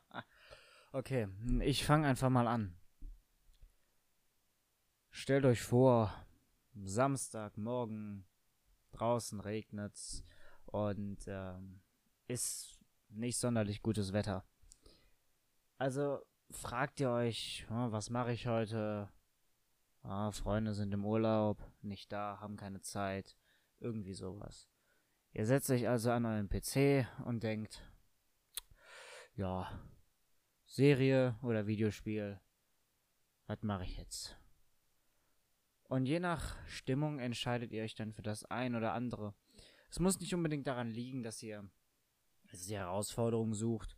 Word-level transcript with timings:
okay, 0.92 1.28
ich 1.60 1.84
fange 1.84 2.06
einfach 2.06 2.30
mal 2.30 2.46
an. 2.46 2.76
Stellt 5.10 5.44
euch 5.44 5.62
vor, 5.62 6.12
Samstagmorgen, 6.84 8.26
draußen 8.92 9.40
regnet's 9.40 10.24
und 10.66 11.18
ähm, 11.28 11.80
ist 12.26 12.80
nicht 13.08 13.38
sonderlich 13.38 13.82
gutes 13.82 14.12
Wetter. 14.12 14.44
Also 15.78 16.20
fragt 16.50 17.00
ihr 17.00 17.10
euch, 17.10 17.66
was 17.68 18.10
mache 18.10 18.32
ich 18.32 18.46
heute? 18.46 19.08
Ah, 20.02 20.32
Freunde 20.32 20.74
sind 20.74 20.92
im 20.92 21.04
Urlaub, 21.04 21.58
nicht 21.80 22.12
da, 22.12 22.38
haben 22.40 22.56
keine 22.56 22.80
Zeit, 22.80 23.36
irgendwie 23.80 24.14
sowas. 24.14 24.68
Ihr 25.32 25.46
setzt 25.46 25.70
euch 25.70 25.88
also 25.88 26.10
an 26.10 26.26
euren 26.26 26.48
PC 26.48 27.06
und 27.24 27.42
denkt, 27.42 27.82
ja, 29.36 29.80
Serie 30.66 31.36
oder 31.42 31.66
Videospiel, 31.66 32.40
was 33.46 33.62
mache 33.62 33.84
ich 33.84 33.96
jetzt? 33.96 34.36
Und 35.88 36.06
je 36.06 36.18
nach 36.18 36.56
Stimmung 36.66 37.18
entscheidet 37.18 37.72
ihr 37.72 37.82
euch 37.82 37.94
dann 37.94 38.12
für 38.12 38.22
das 38.22 38.44
ein 38.46 38.74
oder 38.74 38.94
andere. 38.94 39.34
Es 39.90 40.00
muss 40.00 40.18
nicht 40.18 40.34
unbedingt 40.34 40.66
daran 40.66 40.90
liegen, 40.90 41.22
dass 41.22 41.42
ihr 41.42 41.68
die 42.52 42.76
Herausforderung 42.76 43.54
sucht, 43.54 43.96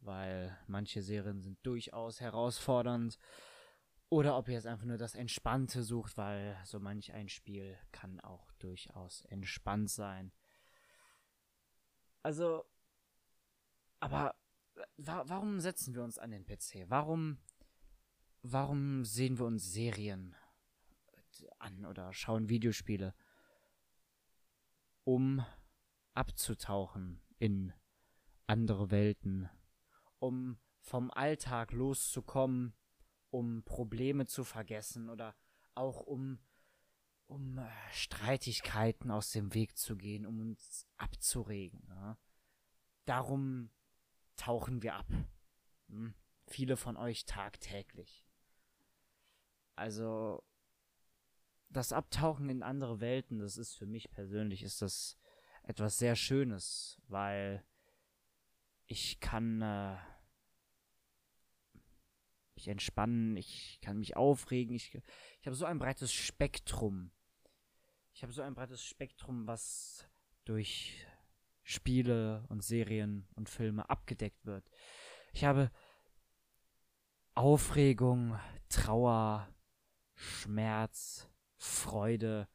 weil 0.00 0.56
manche 0.66 1.02
Serien 1.02 1.40
sind 1.40 1.58
durchaus 1.64 2.20
herausfordernd. 2.20 3.18
Oder 4.08 4.36
ob 4.36 4.48
ihr 4.48 4.54
jetzt 4.54 4.66
einfach 4.66 4.84
nur 4.84 4.98
das 4.98 5.14
Entspannte 5.14 5.82
sucht, 5.82 6.16
weil 6.16 6.58
so 6.64 6.78
manch 6.80 7.12
ein 7.12 7.28
Spiel 7.28 7.78
kann 7.92 8.20
auch 8.20 8.52
durchaus 8.58 9.22
entspannt 9.22 9.90
sein. 9.90 10.32
Also, 12.22 12.64
aber 14.00 14.34
wa 14.96 15.24
warum 15.26 15.60
setzen 15.60 15.94
wir 15.94 16.02
uns 16.02 16.18
an 16.18 16.30
den 16.30 16.44
PC? 16.44 16.86
Warum, 16.88 17.38
warum 18.42 19.04
sehen 19.04 19.38
wir 19.38 19.46
uns 19.46 19.72
Serien 19.72 20.34
an 21.58 21.84
oder 21.86 22.12
schauen 22.12 22.48
Videospiele? 22.48 23.14
Um 25.04 25.44
abzutauchen 26.14 27.20
in 27.38 27.72
andere 28.46 28.90
Welten, 28.90 29.48
um 30.18 30.58
vom 30.80 31.10
Alltag 31.10 31.72
loszukommen, 31.72 32.74
um 33.30 33.64
Probleme 33.64 34.26
zu 34.26 34.44
vergessen 34.44 35.08
oder 35.08 35.34
auch 35.74 36.00
um 36.00 36.38
um 37.32 37.58
äh, 37.58 37.66
Streitigkeiten 37.90 39.10
aus 39.10 39.30
dem 39.30 39.54
Weg 39.54 39.78
zu 39.78 39.96
gehen, 39.96 40.26
um 40.26 40.40
uns 40.40 40.86
abzuregen. 40.98 41.82
Ja? 41.88 42.18
Darum 43.06 43.70
tauchen 44.36 44.82
wir 44.82 44.94
ab. 44.94 45.06
Hm? 45.88 46.14
Viele 46.46 46.76
von 46.76 46.96
euch 46.96 47.24
tagtäglich. 47.24 48.26
Also 49.74 50.44
das 51.70 51.92
Abtauchen 51.92 52.48
in 52.50 52.62
andere 52.62 53.00
Welten, 53.00 53.38
das 53.38 53.56
ist 53.56 53.74
für 53.74 53.86
mich 53.86 54.10
persönlich 54.10 54.62
ist 54.62 54.82
das 54.82 55.18
etwas 55.62 55.98
sehr 55.98 56.16
Schönes, 56.16 57.00
weil 57.08 57.64
ich 58.86 59.20
kann 59.20 59.62
äh, 59.62 59.96
mich 62.54 62.68
entspannen, 62.68 63.36
ich 63.36 63.78
kann 63.80 63.98
mich 63.98 64.16
aufregen, 64.16 64.74
ich, 64.74 64.94
ich 65.40 65.46
habe 65.46 65.56
so 65.56 65.64
ein 65.64 65.78
breites 65.78 66.12
Spektrum. 66.12 67.10
Ich 68.12 68.22
habe 68.22 68.32
so 68.32 68.42
ein 68.42 68.54
breites 68.54 68.84
Spektrum, 68.84 69.46
was 69.46 70.06
durch 70.44 71.06
Spiele 71.62 72.44
und 72.48 72.62
Serien 72.62 73.26
und 73.34 73.48
Filme 73.48 73.88
abgedeckt 73.88 74.44
wird. 74.44 74.70
Ich 75.32 75.44
habe 75.44 75.70
Aufregung, 77.34 78.38
Trauer, 78.68 79.48
Schmerz, 80.14 81.28
Freude, 81.56 82.48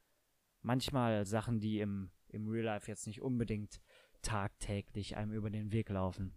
manchmal 0.61 1.25
Sachen, 1.25 1.59
die 1.59 1.79
im, 1.79 2.11
im 2.27 2.47
Real 2.47 2.65
Life 2.65 2.89
jetzt 2.89 3.07
nicht 3.07 3.21
unbedingt 3.21 3.81
tagtäglich 4.21 5.15
einem 5.15 5.33
über 5.33 5.49
den 5.49 5.71
Weg 5.71 5.89
laufen. 5.89 6.35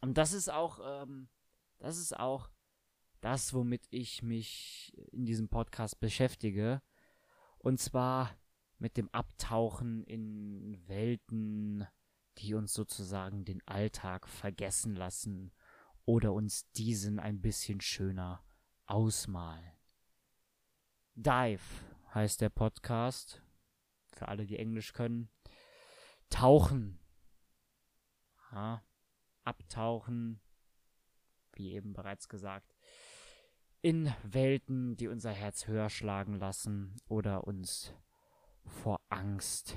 Und 0.00 0.18
das 0.18 0.32
ist 0.32 0.50
auch, 0.50 0.80
ähm, 1.02 1.28
das 1.78 1.98
ist 1.98 2.18
auch 2.18 2.50
das, 3.20 3.54
womit 3.54 3.86
ich 3.90 4.22
mich 4.22 4.96
in 5.12 5.24
diesem 5.24 5.48
Podcast 5.48 6.00
beschäftige. 6.00 6.82
Und 7.58 7.80
zwar 7.80 8.36
mit 8.78 8.96
dem 8.96 9.08
Abtauchen 9.10 10.04
in 10.04 10.78
Welten, 10.86 11.86
die 12.38 12.54
uns 12.54 12.72
sozusagen 12.72 13.44
den 13.44 13.66
Alltag 13.66 14.28
vergessen 14.28 14.94
lassen 14.94 15.52
oder 16.04 16.32
uns 16.32 16.70
diesen 16.72 17.18
ein 17.18 17.40
bisschen 17.40 17.80
schöner 17.80 18.44
ausmalen. 18.86 19.72
Dive 21.14 21.62
heißt 22.14 22.40
der 22.40 22.48
Podcast, 22.48 23.42
für 24.12 24.28
alle, 24.28 24.46
die 24.46 24.58
Englisch 24.58 24.92
können. 24.92 25.28
Tauchen. 26.30 27.00
Ja, 28.52 28.82
abtauchen, 29.44 30.40
wie 31.52 31.72
eben 31.72 31.92
bereits 31.92 32.28
gesagt, 32.28 32.74
in 33.80 34.12
Welten, 34.22 34.96
die 34.96 35.08
unser 35.08 35.32
Herz 35.32 35.66
höher 35.66 35.90
schlagen 35.90 36.34
lassen 36.34 36.96
oder 37.08 37.46
uns 37.46 37.94
vor 38.68 39.00
Angst 39.08 39.76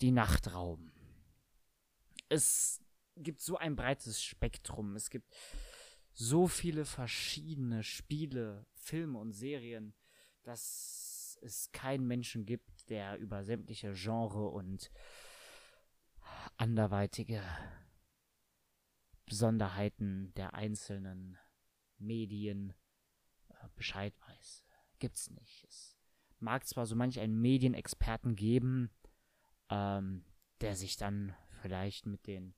die 0.00 0.10
Nacht 0.10 0.52
rauben. 0.52 0.92
Es 2.28 2.80
gibt 3.16 3.40
so 3.40 3.56
ein 3.56 3.76
breites 3.76 4.22
Spektrum. 4.22 4.96
Es 4.96 5.10
gibt 5.10 5.34
so 6.12 6.46
viele 6.48 6.84
verschiedene 6.84 7.82
Spiele, 7.82 8.66
Filme 8.74 9.18
und 9.18 9.32
Serien, 9.32 9.94
dass 10.42 11.38
es 11.42 11.70
keinen 11.72 12.06
Menschen 12.06 12.46
gibt, 12.46 12.88
der 12.90 13.18
über 13.18 13.44
sämtliche 13.44 13.92
Genre 13.94 14.48
und 14.48 14.90
anderweitige 16.56 17.42
Besonderheiten 19.26 20.32
der 20.34 20.54
einzelnen 20.54 21.38
Medien 21.98 22.74
äh, 23.48 23.68
Bescheid 23.76 24.14
weiß. 24.26 24.64
Gibt's 24.98 25.30
nicht. 25.30 25.64
Es 25.64 25.99
mag 26.40 26.66
zwar 26.66 26.86
so 26.86 26.96
manch 26.96 27.20
einen 27.20 27.40
Medienexperten 27.40 28.36
geben, 28.36 28.90
ähm, 29.68 30.24
der 30.60 30.74
sich 30.74 30.96
dann 30.96 31.34
vielleicht 31.62 32.06
mit 32.06 32.26
den 32.26 32.54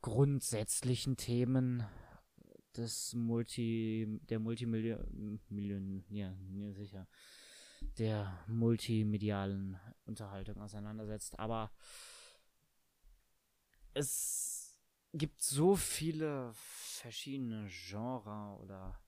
grundsätzlichen 0.00 1.16
Themen 1.16 1.84
des 2.76 3.14
Multi, 3.14 4.20
der 4.28 4.38
Multimillion, 4.38 5.40
Million, 5.48 6.04
ja, 6.10 6.34
sicher, 6.72 7.06
der 7.98 8.44
multimedialen 8.46 9.78
Unterhaltung 10.04 10.60
auseinandersetzt, 10.60 11.38
aber 11.38 11.70
es 13.94 14.78
gibt 15.12 15.40
so 15.40 15.76
viele 15.76 16.50
verschiedene 16.54 17.68
Genres 17.68 18.60
oder 18.60 19.00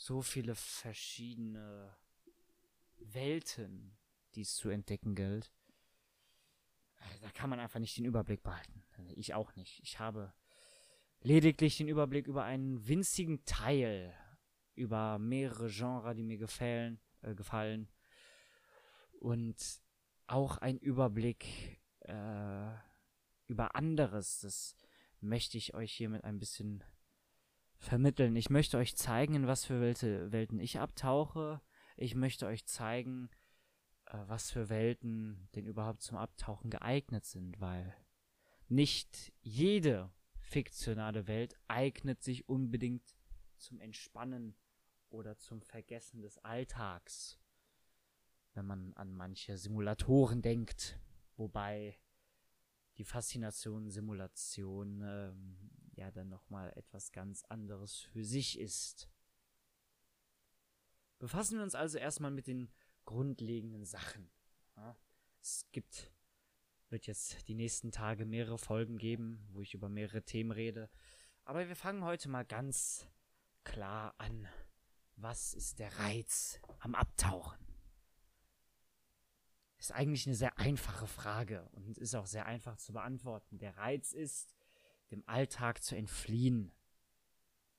so 0.00 0.22
viele 0.22 0.54
verschiedene 0.54 1.94
Welten, 3.00 3.98
die 4.34 4.40
es 4.40 4.54
zu 4.54 4.70
entdecken 4.70 5.14
gilt. 5.14 5.52
Äh, 6.96 7.20
da 7.20 7.30
kann 7.30 7.50
man 7.50 7.60
einfach 7.60 7.80
nicht 7.80 7.98
den 7.98 8.06
Überblick 8.06 8.42
behalten. 8.42 8.82
Ich 9.14 9.34
auch 9.34 9.54
nicht. 9.56 9.78
Ich 9.82 9.98
habe 9.98 10.32
lediglich 11.20 11.76
den 11.76 11.88
Überblick 11.88 12.26
über 12.26 12.44
einen 12.44 12.88
winzigen 12.88 13.44
Teil, 13.44 14.16
über 14.74 15.18
mehrere 15.18 15.68
Genres, 15.68 16.16
die 16.16 16.22
mir 16.22 16.38
gefallen, 16.38 16.98
äh, 17.20 17.34
gefallen 17.34 17.86
und 19.18 19.82
auch 20.26 20.56
ein 20.56 20.78
Überblick 20.78 21.78
äh, 22.00 22.72
über 23.48 23.74
anderes. 23.74 24.40
Das 24.40 24.76
möchte 25.20 25.58
ich 25.58 25.74
euch 25.74 25.92
hiermit 25.92 26.24
ein 26.24 26.38
bisschen 26.38 26.82
vermitteln. 27.80 28.36
Ich 28.36 28.50
möchte 28.50 28.76
euch 28.76 28.94
zeigen, 28.96 29.34
in 29.34 29.46
was 29.46 29.64
für 29.64 29.80
Welte, 29.80 30.30
Welten 30.30 30.60
ich 30.60 30.78
abtauche. 30.78 31.60
Ich 31.96 32.14
möchte 32.14 32.46
euch 32.46 32.66
zeigen, 32.66 33.30
äh, 34.06 34.18
was 34.26 34.50
für 34.50 34.68
Welten 34.68 35.48
denn 35.54 35.66
überhaupt 35.66 36.02
zum 36.02 36.18
Abtauchen 36.18 36.70
geeignet 36.70 37.24
sind, 37.24 37.60
weil 37.60 37.96
nicht 38.68 39.32
jede 39.40 40.12
fiktionale 40.38 41.26
Welt 41.26 41.54
eignet 41.68 42.22
sich 42.22 42.48
unbedingt 42.48 43.16
zum 43.56 43.80
Entspannen 43.80 44.54
oder 45.08 45.38
zum 45.38 45.62
Vergessen 45.62 46.20
des 46.22 46.38
Alltags, 46.38 47.38
wenn 48.54 48.66
man 48.66 48.92
an 48.94 49.12
manche 49.12 49.56
Simulatoren 49.56 50.42
denkt, 50.42 50.98
wobei 51.36 51.98
die 53.00 53.04
Faszination 53.04 53.88
Simulation 53.88 55.00
ähm, 55.02 55.56
ja 55.92 56.10
dann 56.10 56.28
nochmal 56.28 56.70
etwas 56.76 57.12
ganz 57.12 57.42
anderes 57.44 57.98
für 57.98 58.22
sich 58.22 58.58
ist. 58.58 59.08
Befassen 61.18 61.56
wir 61.56 61.62
uns 61.62 61.74
also 61.74 61.96
erstmal 61.96 62.30
mit 62.30 62.46
den 62.46 62.70
grundlegenden 63.06 63.86
Sachen. 63.86 64.30
Ja, 64.76 64.98
es 65.40 65.64
gibt 65.72 66.12
Wird 66.90 67.06
jetzt 67.06 67.48
die 67.48 67.54
nächsten 67.54 67.90
Tage 67.90 68.26
mehrere 68.26 68.58
Folgen 68.58 68.98
geben, 68.98 69.48
wo 69.52 69.62
ich 69.62 69.72
über 69.72 69.88
mehrere 69.88 70.22
Themen 70.22 70.50
rede. 70.50 70.90
Aber 71.44 71.68
wir 71.68 71.76
fangen 71.76 72.04
heute 72.04 72.28
mal 72.28 72.44
ganz 72.44 73.08
klar 73.64 74.14
an. 74.18 74.46
Was 75.16 75.54
ist 75.54 75.78
der 75.78 75.98
Reiz 76.00 76.60
am 76.80 76.94
Abtauchen? 76.94 77.69
Ist 79.80 79.92
eigentlich 79.92 80.26
eine 80.26 80.36
sehr 80.36 80.58
einfache 80.58 81.06
Frage 81.06 81.66
und 81.72 81.96
ist 81.96 82.14
auch 82.14 82.26
sehr 82.26 82.44
einfach 82.44 82.76
zu 82.76 82.92
beantworten. 82.92 83.58
Der 83.58 83.78
Reiz 83.78 84.12
ist, 84.12 84.54
dem 85.10 85.26
Alltag 85.26 85.82
zu 85.82 85.96
entfliehen, 85.96 86.70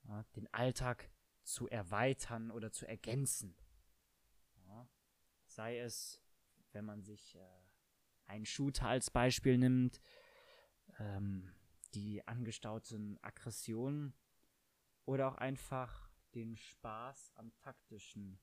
ja, 0.08 0.24
den 0.36 0.52
Alltag 0.52 1.12
zu 1.44 1.70
erweitern 1.70 2.50
oder 2.50 2.72
zu 2.72 2.88
ergänzen. 2.88 3.56
Ja, 4.68 4.90
sei 5.46 5.78
es, 5.78 6.20
wenn 6.72 6.86
man 6.86 7.04
sich 7.04 7.36
äh, 7.36 7.62
einen 8.26 8.48
Shooter 8.48 8.88
als 8.88 9.12
Beispiel 9.12 9.60
nimmt, 9.60 10.02
ähm, 10.98 11.54
die 11.94 12.28
angestauten 12.28 13.20
Aggressionen 13.22 14.16
oder 15.06 15.28
auch 15.28 15.36
einfach 15.36 16.10
den 16.34 16.58
Spaß 16.58 17.34
am 17.36 17.54
taktischen 17.58 18.40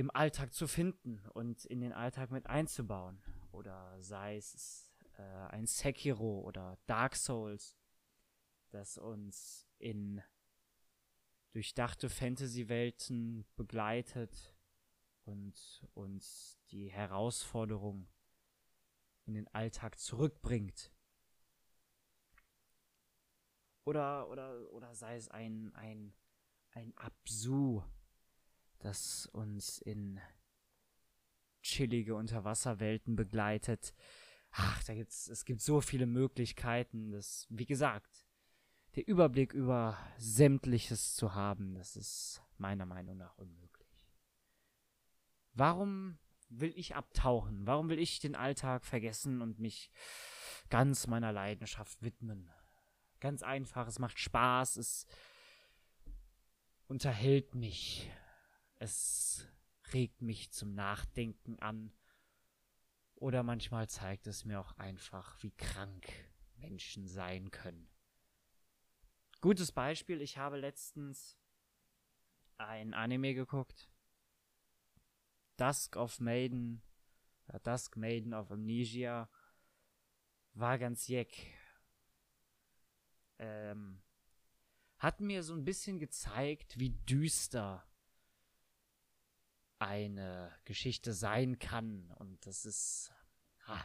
im 0.00 0.10
Alltag 0.10 0.54
zu 0.54 0.66
finden 0.66 1.20
und 1.34 1.66
in 1.66 1.82
den 1.82 1.92
Alltag 1.92 2.30
mit 2.30 2.46
einzubauen. 2.46 3.22
Oder 3.52 4.02
sei 4.02 4.38
es 4.38 4.90
äh, 5.18 5.22
ein 5.50 5.66
Sekiro 5.66 6.40
oder 6.40 6.78
Dark 6.86 7.14
Souls, 7.14 7.76
das 8.70 8.96
uns 8.96 9.68
in 9.78 10.22
durchdachte 11.50 12.08
Fantasy-Welten 12.08 13.44
begleitet 13.56 14.54
und 15.26 15.86
uns 15.92 16.58
die 16.70 16.90
Herausforderung 16.90 18.08
in 19.26 19.34
den 19.34 19.48
Alltag 19.48 19.98
zurückbringt. 19.98 20.90
Oder, 23.84 24.30
oder, 24.30 24.72
oder 24.72 24.94
sei 24.94 25.16
es 25.16 25.28
ein, 25.28 25.74
ein, 25.74 26.14
ein 26.70 26.96
Absu, 26.96 27.82
das 28.80 29.26
uns 29.26 29.78
in 29.78 30.20
chillige 31.62 32.14
Unterwasserwelten 32.14 33.16
begleitet. 33.16 33.94
Ach, 34.50 34.82
da 34.84 34.94
gibt's, 34.94 35.28
es 35.28 35.44
gibt 35.44 35.60
so 35.60 35.80
viele 35.80 36.06
Möglichkeiten, 36.06 37.12
das, 37.12 37.46
wie 37.50 37.66
gesagt, 37.66 38.26
der 38.96 39.06
Überblick 39.06 39.52
über 39.52 39.96
sämtliches 40.18 41.14
zu 41.14 41.34
haben, 41.34 41.74
das 41.74 41.96
ist 41.96 42.42
meiner 42.58 42.86
Meinung 42.86 43.16
nach 43.16 43.36
unmöglich. 43.38 43.88
Warum 45.52 46.18
will 46.48 46.72
ich 46.76 46.96
abtauchen? 46.96 47.66
Warum 47.66 47.88
will 47.88 47.98
ich 47.98 48.18
den 48.18 48.34
Alltag 48.34 48.84
vergessen 48.84 49.40
und 49.40 49.60
mich 49.60 49.90
ganz 50.68 51.06
meiner 51.06 51.32
Leidenschaft 51.32 52.02
widmen? 52.02 52.50
Ganz 53.20 53.42
einfach, 53.42 53.86
es 53.86 53.98
macht 53.98 54.18
Spaß, 54.18 54.76
es 54.76 55.06
unterhält 56.88 57.54
mich. 57.54 58.10
Es 58.80 59.46
regt 59.92 60.22
mich 60.22 60.52
zum 60.52 60.74
Nachdenken 60.74 61.58
an. 61.58 61.92
Oder 63.14 63.42
manchmal 63.42 63.90
zeigt 63.90 64.26
es 64.26 64.46
mir 64.46 64.58
auch 64.58 64.72
einfach, 64.78 65.40
wie 65.42 65.50
krank 65.50 66.10
Menschen 66.56 67.06
sein 67.06 67.50
können. 67.50 67.90
Gutes 69.42 69.70
Beispiel, 69.70 70.22
ich 70.22 70.38
habe 70.38 70.56
letztens 70.56 71.36
ein 72.56 72.94
Anime 72.94 73.34
geguckt. 73.34 73.90
Dusk 75.58 75.96
of 75.96 76.18
Maiden, 76.18 76.82
äh, 77.48 77.60
Dusk 77.60 77.98
Maiden 77.98 78.32
of 78.32 78.50
Amnesia, 78.50 79.28
war 80.54 80.78
ganz 80.78 81.06
jeck. 81.06 81.34
Ähm, 83.38 84.02
hat 84.96 85.20
mir 85.20 85.42
so 85.42 85.52
ein 85.52 85.64
bisschen 85.64 85.98
gezeigt, 85.98 86.78
wie 86.78 86.90
düster 86.90 87.89
eine 89.80 90.52
Geschichte 90.64 91.12
sein 91.12 91.58
kann. 91.58 92.10
Und 92.18 92.46
das 92.46 92.64
ist, 92.64 93.12
ha, 93.66 93.84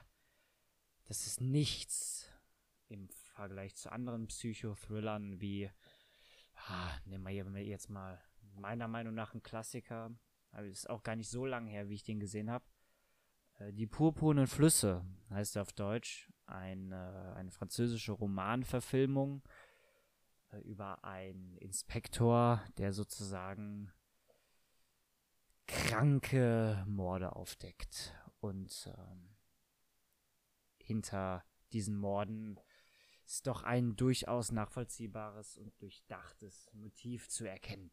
das 1.06 1.26
ist 1.26 1.42
nichts 1.42 2.30
im 2.88 3.10
Vergleich 3.10 3.76
zu 3.76 3.92
anderen 3.92 4.28
Psychothrillern 4.28 5.40
wie, 5.42 5.72
ha, 6.56 6.92
nehmen 7.06 7.56
wir 7.56 7.64
jetzt 7.64 7.90
mal 7.90 8.22
meiner 8.56 8.88
Meinung 8.88 9.16
nach 9.16 9.34
ein 9.34 9.44
Klassiker. 9.44 10.12
Aber 10.52 10.68
ist 10.68 10.90
auch 10.90 11.04
gar 11.04 11.16
nicht 11.16 11.30
so 11.30 11.46
lange 11.46 11.70
her, 11.70 11.90
wie 11.90 11.96
ich 11.96 12.04
den 12.04 12.20
gesehen 12.20 12.50
habe. 12.50 12.66
Äh, 13.60 13.74
die 13.74 13.88
purpurnen 13.88 14.48
Flüsse 14.48 15.06
heißt 15.30 15.56
er 15.56 15.64
auf 15.64 15.74
Deutsch. 15.74 16.32
Eine, 16.46 17.34
eine 17.36 17.52
französische 17.52 18.12
Romanverfilmung 18.12 19.44
äh, 20.52 20.60
über 20.60 21.04
einen 21.04 21.58
Inspektor, 21.58 22.64
der 22.78 22.94
sozusagen 22.94 23.92
kranke 25.68 26.84
Morde 26.88 27.36
aufdeckt. 27.36 28.14
Und 28.40 28.92
ähm, 28.98 29.36
hinter 30.78 31.44
diesen 31.74 31.98
Morden 31.98 32.60
ist 33.26 33.48
doch 33.48 33.64
ein 33.64 33.96
durchaus 33.96 34.52
nachvollziehbares 34.52 35.58
und 35.58 35.80
durchdachtes 35.82 36.70
Motiv 36.74 37.28
zu 37.28 37.46
erkennen. 37.46 37.92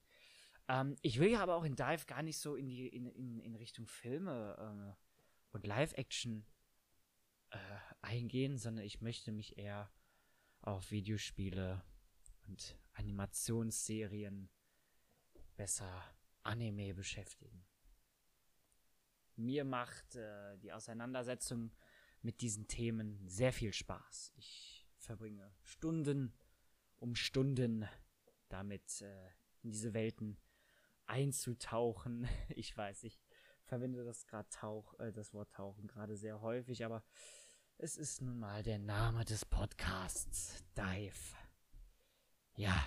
Ähm, 0.68 0.96
ich 1.00 1.18
will 1.18 1.30
ja 1.30 1.42
aber 1.42 1.56
auch 1.56 1.64
in 1.64 1.76
Dive 1.76 2.04
gar 2.06 2.22
nicht 2.22 2.38
so 2.38 2.54
in 2.54 2.68
die 2.68 2.86
in, 2.88 3.06
in, 3.06 3.38
in 3.40 3.56
Richtung 3.56 3.86
Filme 3.86 4.56
äh, 4.58 5.02
und 5.52 5.66
Live-Action 5.66 6.46
äh, 7.50 7.58
eingehen, 8.02 8.58
sondern 8.58 8.84
ich 8.84 9.00
möchte 9.00 9.32
mich 9.32 9.58
eher 9.58 9.90
auf 10.60 10.90
Videospiele 10.90 11.82
und 12.46 12.78
Animationsserien 12.92 14.50
besser 15.56 16.02
Anime 16.42 16.94
beschäftigen. 16.94 17.64
Mir 19.36 19.64
macht 19.64 20.16
äh, 20.16 20.58
die 20.58 20.72
Auseinandersetzung 20.72 21.72
mit 22.20 22.40
diesen 22.40 22.68
Themen 22.68 23.26
sehr 23.26 23.52
viel 23.52 23.72
Spaß. 23.72 24.32
Ich 24.36 24.86
verbringe 24.98 25.52
Stunden 25.62 26.32
um 26.98 27.16
Stunden 27.16 27.88
damit, 28.48 29.00
äh, 29.00 29.28
in 29.62 29.72
diese 29.72 29.94
Welten 29.94 30.38
einzutauchen. 31.06 32.28
Ich 32.50 32.76
weiß, 32.76 33.04
ich 33.04 33.20
verwende 33.64 34.04
das 34.04 34.26
gerade 34.26 34.48
Tauch, 34.50 34.98
äh, 35.00 35.12
das 35.12 35.32
Wort 35.32 35.52
Tauchen 35.52 35.88
gerade 35.88 36.16
sehr 36.16 36.40
häufig, 36.40 36.84
aber 36.84 37.02
es 37.78 37.96
ist 37.96 38.20
nun 38.20 38.38
mal 38.38 38.62
der 38.62 38.78
Name 38.78 39.24
des 39.24 39.44
Podcasts, 39.44 40.62
Dive. 40.76 41.36
Ja, 42.54 42.86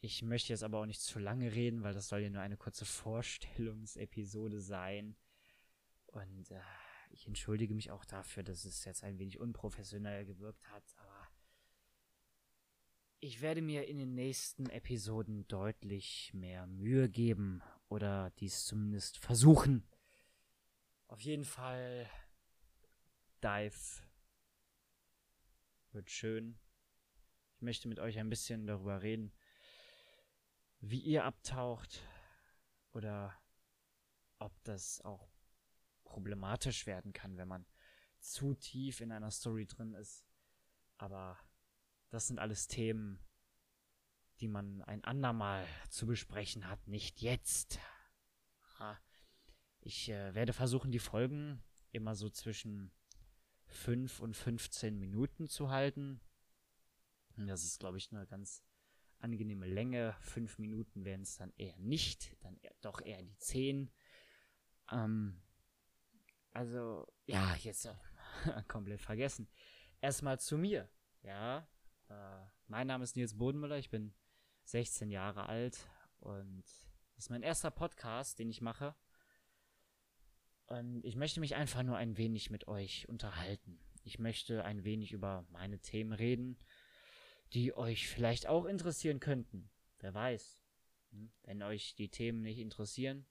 ich 0.00 0.22
möchte 0.22 0.52
jetzt 0.52 0.62
aber 0.62 0.80
auch 0.80 0.86
nicht 0.86 1.00
zu 1.00 1.18
lange 1.18 1.52
reden, 1.52 1.82
weil 1.82 1.94
das 1.94 2.08
soll 2.08 2.20
ja 2.20 2.30
nur 2.30 2.42
eine 2.42 2.56
kurze 2.56 2.84
Vorstellungsepisode 2.84 4.60
sein. 4.60 5.16
Und 6.06 6.50
äh, 6.50 6.60
ich 7.10 7.26
entschuldige 7.26 7.74
mich 7.74 7.90
auch 7.90 8.04
dafür, 8.04 8.42
dass 8.42 8.64
es 8.64 8.84
jetzt 8.84 9.02
ein 9.02 9.18
wenig 9.18 9.40
unprofessionell 9.40 10.24
gewirkt 10.24 10.68
hat, 10.70 10.84
aber 10.96 11.28
ich 13.20 13.40
werde 13.40 13.62
mir 13.62 13.88
in 13.88 13.98
den 13.98 14.14
nächsten 14.14 14.70
Episoden 14.70 15.48
deutlich 15.48 16.32
mehr 16.32 16.68
Mühe 16.68 17.08
geben 17.08 17.62
oder 17.88 18.30
dies 18.38 18.64
zumindest 18.64 19.18
versuchen. 19.18 19.88
Auf 21.08 21.20
jeden 21.22 21.44
Fall 21.44 22.08
Dive 23.42 24.02
wird 25.90 26.10
schön. 26.10 26.58
Ich 27.56 27.62
möchte 27.62 27.88
mit 27.88 27.98
euch 27.98 28.18
ein 28.18 28.30
bisschen 28.30 28.66
darüber 28.66 29.02
reden, 29.02 29.32
wie 30.80 31.00
ihr 31.00 31.24
abtaucht 31.24 32.02
oder 32.92 33.36
ob 34.38 34.52
das 34.64 35.00
auch 35.02 35.28
problematisch 36.04 36.86
werden 36.86 37.12
kann, 37.12 37.36
wenn 37.36 37.48
man 37.48 37.66
zu 38.20 38.54
tief 38.54 39.00
in 39.00 39.12
einer 39.12 39.30
Story 39.30 39.66
drin 39.66 39.94
ist. 39.94 40.24
Aber 40.96 41.38
das 42.10 42.26
sind 42.26 42.38
alles 42.38 42.66
Themen, 42.66 43.24
die 44.40 44.48
man 44.48 44.82
ein 44.82 45.04
andermal 45.04 45.66
zu 45.90 46.06
besprechen 46.06 46.68
hat, 46.68 46.86
nicht 46.86 47.20
jetzt. 47.20 47.78
Ich 49.80 50.08
äh, 50.08 50.34
werde 50.34 50.52
versuchen, 50.52 50.92
die 50.92 50.98
Folgen 50.98 51.62
immer 51.92 52.14
so 52.14 52.28
zwischen 52.30 52.92
5 53.66 54.20
und 54.20 54.36
15 54.36 54.98
Minuten 54.98 55.48
zu 55.48 55.70
halten. 55.70 56.20
Das 57.36 57.64
ist, 57.64 57.78
glaube 57.78 57.98
ich, 57.98 58.12
eine 58.12 58.26
ganz 58.26 58.64
angenehme 59.18 59.66
Länge. 59.66 60.16
Fünf 60.20 60.58
Minuten 60.58 61.04
werden 61.04 61.22
es 61.22 61.36
dann 61.36 61.52
eher 61.56 61.76
nicht, 61.78 62.36
dann 62.40 62.56
eher, 62.62 62.74
doch 62.80 63.00
eher 63.00 63.22
die 63.22 63.36
zehn. 63.38 63.90
Ähm, 64.90 65.40
also, 66.52 67.06
ja, 67.26 67.54
jetzt 67.56 67.86
äh, 67.86 67.94
komplett 68.68 69.00
vergessen. 69.00 69.48
Erstmal 70.00 70.38
zu 70.38 70.58
mir. 70.58 70.88
Ja, 71.22 71.68
äh, 72.08 72.46
mein 72.66 72.86
Name 72.86 73.04
ist 73.04 73.16
Nils 73.16 73.36
Bodenmüller, 73.36 73.78
ich 73.78 73.90
bin 73.90 74.14
16 74.64 75.10
Jahre 75.10 75.46
alt 75.46 75.88
und 76.20 76.64
das 77.14 77.24
ist 77.24 77.30
mein 77.30 77.42
erster 77.42 77.70
Podcast, 77.70 78.38
den 78.38 78.50
ich 78.50 78.60
mache. 78.60 78.94
Und 80.66 81.04
ich 81.04 81.16
möchte 81.16 81.40
mich 81.40 81.56
einfach 81.56 81.82
nur 81.82 81.96
ein 81.96 82.16
wenig 82.16 82.50
mit 82.50 82.68
euch 82.68 83.08
unterhalten. 83.08 83.80
Ich 84.04 84.18
möchte 84.18 84.64
ein 84.64 84.84
wenig 84.84 85.12
über 85.12 85.46
meine 85.50 85.80
Themen 85.80 86.12
reden, 86.12 86.58
die 87.52 87.74
euch 87.76 88.08
vielleicht 88.08 88.46
auch 88.46 88.64
interessieren 88.64 89.20
könnten. 89.20 89.70
Wer 89.98 90.14
weiß. 90.14 90.62
Hm? 91.10 91.32
Wenn 91.42 91.62
euch 91.62 91.94
die 91.94 92.10
Themen 92.10 92.42
nicht 92.42 92.58
interessieren, 92.58 93.26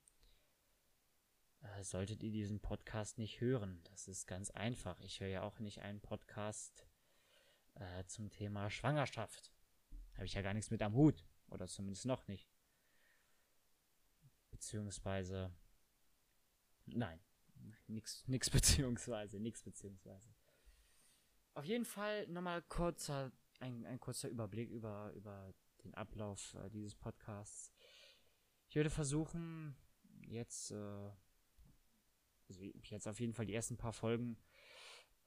äh, 1.62 1.83
solltet 1.83 2.24
ihr 2.24 2.31
diesen 2.31 2.59
Podcast 2.59 3.17
nicht 3.17 3.41
hören. 3.41 3.81
Das 3.86 4.07
ist 4.07 4.27
ganz 4.27 4.51
einfach. 4.51 5.00
Ich 5.01 5.19
höre 5.19 5.29
ja 5.29 5.43
auch 5.43 5.59
nicht 5.59 5.81
einen 5.81 6.01
Podcast 6.01 6.88
äh, 7.75 8.05
zum 8.05 8.29
Thema 8.29 8.69
Schwangerschaft. 8.69 9.51
Habe 10.13 10.25
ich 10.25 10.33
ja 10.33 10.41
gar 10.41 10.53
nichts 10.53 10.71
mit 10.71 10.81
am 10.81 10.93
Hut. 10.93 11.25
Oder 11.50 11.67
zumindest 11.67 12.05
noch 12.05 12.27
nicht. 12.27 12.50
Beziehungsweise. 14.51 15.51
Nein. 16.86 17.19
Nix, 17.88 18.27
nix 18.27 18.50
beziehungsweise, 18.51 19.39
nix 19.39 19.63
beziehungsweise. 19.63 20.33
Auf 21.53 21.65
jeden 21.65 21.86
Fall 21.86 22.27
nochmal 22.27 22.62
kurzer, 22.63 23.31
ein, 23.59 23.85
ein 23.85 23.99
kurzer 23.99 24.29
Überblick 24.29 24.69
über, 24.69 25.11
über 25.13 25.53
den 25.83 25.93
Ablauf 25.93 26.55
äh, 26.55 26.69
dieses 26.69 26.95
Podcasts. 26.95 27.71
Ich 28.69 28.75
würde 28.75 28.89
versuchen, 28.89 29.75
jetzt, 30.27 30.71
äh, 30.71 31.11
also 32.47 32.63
jetzt 32.83 33.07
auf 33.07 33.19
jeden 33.19 33.33
Fall 33.33 33.45
die 33.45 33.53
ersten 33.53 33.77
paar 33.77 33.93
Folgen 33.93 34.37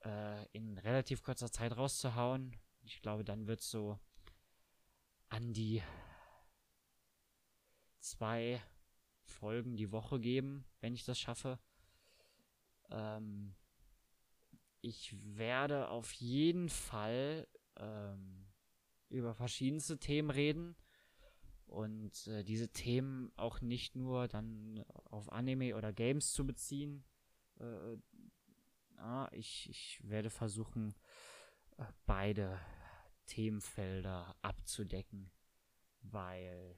äh, 0.03 0.45
in 0.51 0.77
relativ 0.77 1.23
kurzer 1.23 1.51
Zeit 1.51 1.75
rauszuhauen. 1.75 2.55
Ich 2.83 3.01
glaube, 3.01 3.23
dann 3.23 3.47
wird 3.47 3.61
es 3.61 3.69
so 3.69 3.99
an 5.29 5.53
die 5.53 5.81
zwei 7.99 8.61
Folgen 9.23 9.77
die 9.77 9.91
Woche 9.91 10.19
geben, 10.19 10.65
wenn 10.79 10.93
ich 10.93 11.05
das 11.05 11.19
schaffe. 11.19 11.59
Ähm, 12.89 13.55
ich 14.81 15.15
werde 15.37 15.89
auf 15.89 16.11
jeden 16.13 16.69
Fall 16.69 17.47
ähm, 17.77 18.47
über 19.09 19.33
verschiedenste 19.33 19.97
Themen 19.99 20.29
reden 20.29 20.75
und 21.65 22.27
äh, 22.27 22.43
diese 22.43 22.69
Themen 22.69 23.31
auch 23.37 23.61
nicht 23.61 23.95
nur 23.95 24.27
dann 24.27 24.83
auf 25.05 25.31
Anime 25.31 25.75
oder 25.75 25.93
Games 25.93 26.33
zu 26.33 26.45
beziehen. 26.45 27.03
Äh, 27.59 27.97
ah, 28.97 29.29
ich, 29.31 29.69
ich 29.69 29.99
werde 30.03 30.29
versuchen, 30.29 30.93
äh, 31.77 31.85
beide 32.05 32.59
Themenfelder 33.25 34.35
abzudecken, 34.41 35.31
weil 36.01 36.77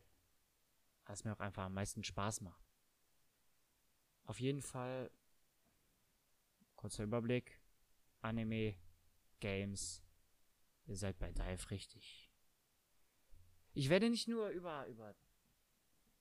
es 1.08 1.24
mir 1.24 1.34
auch 1.34 1.40
einfach 1.40 1.64
am 1.64 1.74
meisten 1.74 2.04
Spaß 2.04 2.42
macht. 2.42 2.64
Auf 4.26 4.40
jeden 4.40 4.62
Fall, 4.62 5.10
kurzer 6.76 7.04
Überblick, 7.04 7.60
Anime, 8.22 8.76
Games, 9.40 10.03
ihr 10.86 10.96
seid 10.96 11.18
bei 11.20 11.32
Dive 11.32 11.72
richtig. 11.72 12.32
Ich 13.74 13.90
werde 13.90 14.10
nicht 14.10 14.28
nur 14.28 14.50
über, 14.50 14.88
über 14.88 15.16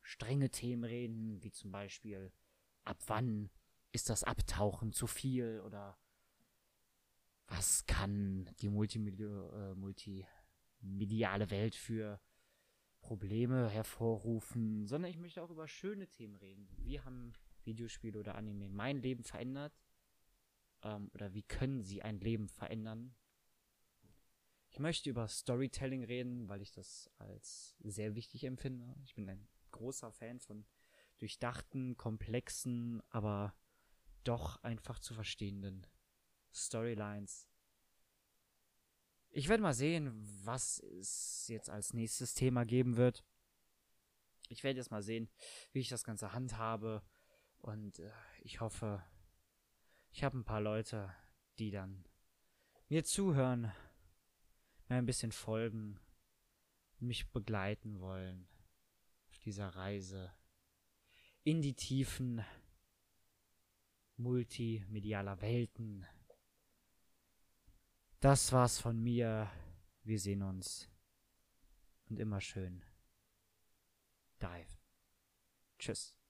strenge 0.02 0.50
Themen 0.50 0.84
reden, 0.84 1.42
wie 1.42 1.52
zum 1.52 1.70
Beispiel, 1.70 2.32
ab 2.84 2.98
wann 3.06 3.50
ist 3.92 4.08
das 4.08 4.24
Abtauchen 4.24 4.92
zu 4.92 5.06
viel 5.06 5.60
oder 5.60 5.98
was 7.46 7.84
kann 7.86 8.50
die 8.60 8.70
Multimedi 8.70 9.24
äh, 9.24 9.74
multimediale 9.74 11.50
Welt 11.50 11.74
für 11.74 12.20
Probleme 13.02 13.68
hervorrufen, 13.68 14.86
sondern 14.86 15.10
ich 15.10 15.18
möchte 15.18 15.42
auch 15.42 15.50
über 15.50 15.68
schöne 15.68 16.08
Themen 16.08 16.36
reden. 16.36 16.68
Wie 16.78 17.00
haben 17.00 17.34
Videospiele 17.64 18.18
oder 18.18 18.36
Anime 18.36 18.68
mein 18.68 19.02
Leben 19.02 19.24
verändert? 19.24 19.78
Ähm, 20.82 21.10
oder 21.12 21.34
wie 21.34 21.42
können 21.42 21.82
sie 21.82 22.02
ein 22.02 22.20
Leben 22.20 22.48
verändern? 22.48 23.14
Ich 24.72 24.78
möchte 24.78 25.10
über 25.10 25.28
Storytelling 25.28 26.02
reden, 26.02 26.48
weil 26.48 26.62
ich 26.62 26.72
das 26.72 27.10
als 27.18 27.76
sehr 27.80 28.14
wichtig 28.14 28.44
empfinde. 28.44 28.96
Ich 29.04 29.14
bin 29.14 29.28
ein 29.28 29.46
großer 29.70 30.10
Fan 30.10 30.40
von 30.40 30.64
durchdachten, 31.18 31.98
komplexen, 31.98 33.02
aber 33.10 33.54
doch 34.24 34.62
einfach 34.62 34.98
zu 34.98 35.12
verstehenden 35.12 35.86
Storylines. 36.54 37.46
Ich 39.28 39.50
werde 39.50 39.62
mal 39.62 39.74
sehen, 39.74 40.10
was 40.42 40.78
es 40.78 41.48
jetzt 41.48 41.68
als 41.68 41.92
nächstes 41.92 42.32
Thema 42.32 42.64
geben 42.64 42.96
wird. 42.96 43.26
Ich 44.48 44.64
werde 44.64 44.78
jetzt 44.78 44.90
mal 44.90 45.02
sehen, 45.02 45.28
wie 45.72 45.80
ich 45.80 45.90
das 45.90 46.02
Ganze 46.02 46.32
handhabe. 46.32 47.02
Und 47.58 47.98
äh, 47.98 48.10
ich 48.40 48.62
hoffe, 48.62 49.04
ich 50.12 50.24
habe 50.24 50.38
ein 50.38 50.44
paar 50.44 50.62
Leute, 50.62 51.14
die 51.58 51.70
dann 51.70 52.06
mir 52.88 53.04
zuhören, 53.04 53.70
mir 54.92 54.98
ein 54.98 55.06
bisschen 55.06 55.32
folgen, 55.32 55.98
mich 56.98 57.30
begleiten 57.30 58.00
wollen 58.00 58.46
auf 59.30 59.38
dieser 59.38 59.68
Reise 59.68 60.32
in 61.44 61.62
die 61.62 61.74
Tiefen 61.74 62.44
multimedialer 64.16 65.40
Welten. 65.40 66.06
Das 68.20 68.52
war's 68.52 68.78
von 68.78 69.02
mir. 69.02 69.50
Wir 70.04 70.18
sehen 70.18 70.42
uns. 70.42 70.88
Und 72.08 72.20
immer 72.20 72.40
schön. 72.40 72.84
Dive. 74.40 74.78
Tschüss. 75.78 76.21